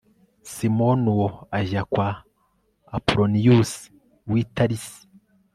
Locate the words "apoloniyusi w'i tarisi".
2.97-4.99